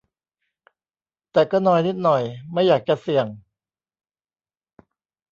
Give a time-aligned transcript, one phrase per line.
[1.31, 3.27] แต่ก็นอยนิดหน่อย ไม่อยากจะเสี่ยง